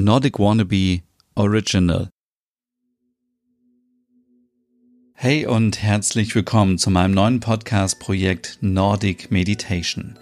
Nordic 0.00 0.38
Wannabe 0.38 1.00
Original. 1.34 2.08
Hey 5.12 5.44
und 5.44 5.82
herzlich 5.82 6.36
willkommen 6.36 6.78
zu 6.78 6.90
meinem 6.90 7.14
neuen 7.14 7.40
Podcast-Projekt 7.40 8.58
Nordic 8.60 9.32
Meditation. 9.32 10.16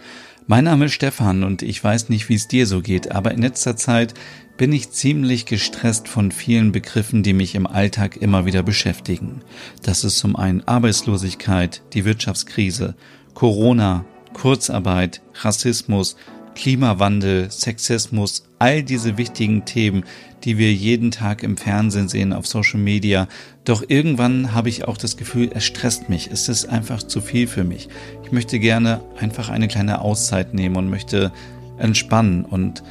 Mein 0.47 0.65
Name 0.65 0.87
ist 0.87 0.95
Stefan 0.95 1.45
und 1.45 1.61
ich 1.61 1.85
weiß 1.85 2.09
nicht, 2.09 2.31
wie 2.31 2.37
es 2.37 2.49
dir 2.49 2.67
so 2.67 2.81
geht, 2.81 3.13
aber 3.13 3.33
in 3.33 3.43
letzter 3.43 3.77
Zeit 3.77 4.15
bin 4.57 4.73
ich 4.73 4.93
ziemlich 4.93 5.45
gestresst 5.45 6.09
von 6.09 6.33
vielen 6.33 6.73
Begriffen, 6.73 7.23
die 7.23 7.35
mich 7.35 7.55
im 7.55 7.67
Alltag 7.67 8.17
immer 8.17 8.47
wieder 8.47 8.63
beschäftigen. 8.63 9.43
Das 9.83 10.05
ist 10.05 10.17
zum 10.17 10.37
einen 10.37 10.67
Arbeitslosigkeit, 10.67 11.83
die 11.93 12.07
Wirtschaftskrise, 12.07 12.97
Corona, 13.35 14.07
Kurzarbeit, 14.33 15.21
Rassismus, 15.35 16.17
Klimawandel, 16.57 17.51
Sexismus, 17.51 18.49
all 18.59 18.83
diese 18.83 19.17
wichtigen 19.17 19.65
Themen, 19.65 20.05
die 20.43 20.59
wir 20.59 20.73
jeden 20.73 21.13
Tag 21.13 21.43
im 21.43 21.57
Fernsehen 21.57 22.09
sehen, 22.09 22.33
auf 22.33 22.47
Social 22.47 22.81
Media. 22.81 23.29
Doch 23.65 23.85
irgendwann 23.87 24.53
habe 24.53 24.69
ich 24.69 24.89
auch 24.89 24.97
das 24.97 25.17
Gefühl, 25.17 25.51
es 25.55 25.65
stresst 25.65 26.09
mich. 26.09 26.29
Es 26.33 26.49
ist 26.49 26.67
einfach 26.67 27.03
zu 27.03 27.21
viel 27.21 27.47
für 27.47 27.63
mich. 27.63 27.89
Ich 28.25 28.33
möchte 28.33 28.59
gerne 28.59 29.01
einfach 29.19 29.51
eine 29.51 29.69
kleine 29.69 30.01
Auszeit 30.01 30.55
nehmen 30.55 30.77
und 30.77 30.91
möchte 30.91 31.31
entspannen. 31.79 32.45
Und 32.45 32.83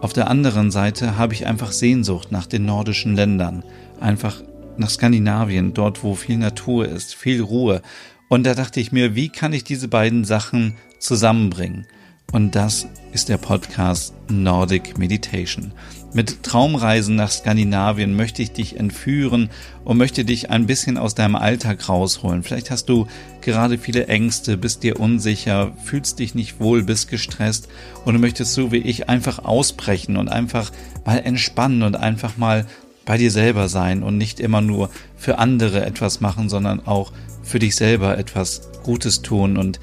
auf 0.00 0.12
der 0.12 0.28
anderen 0.28 0.70
Seite 0.70 1.16
habe 1.16 1.34
ich 1.34 1.46
einfach 1.46 1.72
Sehnsucht 1.72 2.30
nach 2.30 2.46
den 2.46 2.66
nordischen 2.66 3.16
Ländern. 3.16 3.64
Einfach 4.00 4.42
nach 4.76 4.90
Skandinavien, 4.90 5.72
dort 5.72 6.04
wo 6.04 6.14
viel 6.14 6.36
Natur 6.36 6.86
ist, 6.86 7.14
viel 7.14 7.40
Ruhe. 7.40 7.80
Und 8.28 8.44
da 8.44 8.54
dachte 8.54 8.80
ich 8.80 8.92
mir, 8.92 9.14
wie 9.14 9.30
kann 9.30 9.52
ich 9.52 9.64
diese 9.64 9.88
beiden 9.88 10.24
Sachen 10.24 10.74
zusammenbringen? 10.98 11.86
Und 12.34 12.56
das 12.56 12.88
ist 13.12 13.28
der 13.28 13.38
Podcast 13.38 14.12
Nordic 14.28 14.98
Meditation. 14.98 15.70
Mit 16.14 16.42
Traumreisen 16.42 17.14
nach 17.14 17.30
Skandinavien 17.30 18.16
möchte 18.16 18.42
ich 18.42 18.50
dich 18.50 18.76
entführen 18.76 19.50
und 19.84 19.98
möchte 19.98 20.24
dich 20.24 20.50
ein 20.50 20.66
bisschen 20.66 20.98
aus 20.98 21.14
deinem 21.14 21.36
Alltag 21.36 21.88
rausholen. 21.88 22.42
Vielleicht 22.42 22.72
hast 22.72 22.88
du 22.88 23.06
gerade 23.40 23.78
viele 23.78 24.08
Ängste, 24.08 24.56
bist 24.56 24.82
dir 24.82 24.98
unsicher, 24.98 25.76
fühlst 25.84 26.18
dich 26.18 26.34
nicht 26.34 26.58
wohl, 26.58 26.82
bist 26.82 27.08
gestresst 27.08 27.68
und 28.04 28.14
du 28.14 28.20
möchtest 28.20 28.52
so 28.54 28.72
wie 28.72 28.78
ich 28.78 29.08
einfach 29.08 29.38
ausbrechen 29.44 30.16
und 30.16 30.28
einfach 30.28 30.72
mal 31.04 31.18
entspannen 31.18 31.84
und 31.84 31.94
einfach 31.94 32.36
mal 32.36 32.66
bei 33.04 33.16
dir 33.16 33.30
selber 33.30 33.68
sein 33.68 34.02
und 34.02 34.18
nicht 34.18 34.40
immer 34.40 34.60
nur 34.60 34.90
für 35.16 35.38
andere 35.38 35.86
etwas 35.86 36.20
machen, 36.20 36.48
sondern 36.48 36.84
auch 36.84 37.12
für 37.44 37.60
dich 37.60 37.76
selber 37.76 38.18
etwas 38.18 38.70
Gutes 38.82 39.22
tun 39.22 39.56
und 39.56 39.78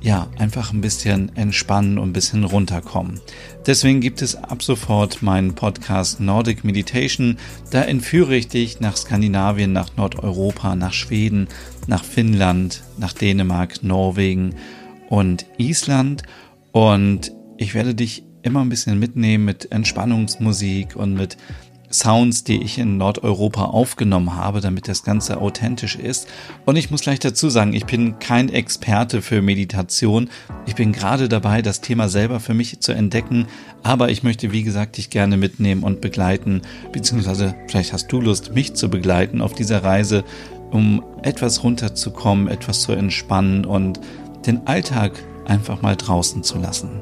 ja, 0.00 0.28
einfach 0.38 0.72
ein 0.72 0.80
bisschen 0.80 1.34
entspannen 1.36 1.98
und 1.98 2.10
ein 2.10 2.12
bisschen 2.12 2.44
runterkommen. 2.44 3.20
Deswegen 3.66 4.00
gibt 4.00 4.22
es 4.22 4.36
ab 4.36 4.62
sofort 4.62 5.22
meinen 5.22 5.54
Podcast 5.54 6.20
Nordic 6.20 6.64
Meditation. 6.64 7.36
Da 7.70 7.82
entführe 7.82 8.36
ich 8.36 8.48
dich 8.48 8.80
nach 8.80 8.96
Skandinavien, 8.96 9.72
nach 9.72 9.96
Nordeuropa, 9.96 10.76
nach 10.76 10.92
Schweden, 10.92 11.48
nach 11.86 12.04
Finnland, 12.04 12.84
nach 12.96 13.12
Dänemark, 13.12 13.82
Norwegen 13.82 14.54
und 15.08 15.46
Island. 15.58 16.22
Und 16.70 17.32
ich 17.56 17.74
werde 17.74 17.94
dich 17.94 18.24
immer 18.42 18.60
ein 18.60 18.68
bisschen 18.68 18.98
mitnehmen 18.98 19.44
mit 19.44 19.72
Entspannungsmusik 19.72 20.94
und 20.94 21.14
mit 21.14 21.36
Sounds, 21.90 22.44
die 22.44 22.62
ich 22.62 22.78
in 22.78 22.98
Nordeuropa 22.98 23.64
aufgenommen 23.64 24.36
habe, 24.36 24.60
damit 24.60 24.88
das 24.88 25.04
Ganze 25.04 25.40
authentisch 25.40 25.96
ist. 25.96 26.28
Und 26.66 26.76
ich 26.76 26.90
muss 26.90 27.02
gleich 27.02 27.18
dazu 27.18 27.48
sagen, 27.48 27.72
ich 27.72 27.86
bin 27.86 28.18
kein 28.18 28.48
Experte 28.48 29.22
für 29.22 29.40
Meditation. 29.40 30.28
Ich 30.66 30.74
bin 30.74 30.92
gerade 30.92 31.28
dabei, 31.28 31.62
das 31.62 31.80
Thema 31.80 32.08
selber 32.08 32.40
für 32.40 32.54
mich 32.54 32.80
zu 32.80 32.92
entdecken. 32.92 33.46
Aber 33.82 34.10
ich 34.10 34.22
möchte, 34.22 34.52
wie 34.52 34.62
gesagt, 34.62 34.96
dich 34.96 35.10
gerne 35.10 35.36
mitnehmen 35.36 35.82
und 35.82 36.00
begleiten, 36.00 36.62
beziehungsweise 36.92 37.54
vielleicht 37.68 37.92
hast 37.92 38.12
du 38.12 38.20
Lust, 38.20 38.54
mich 38.54 38.74
zu 38.74 38.90
begleiten 38.90 39.40
auf 39.40 39.54
dieser 39.54 39.82
Reise, 39.82 40.24
um 40.70 41.02
etwas 41.22 41.64
runterzukommen, 41.64 42.48
etwas 42.48 42.82
zu 42.82 42.92
entspannen 42.92 43.64
und 43.64 44.00
den 44.46 44.66
Alltag 44.66 45.12
einfach 45.46 45.82
mal 45.82 45.96
draußen 45.96 46.42
zu 46.42 46.58
lassen. 46.58 47.00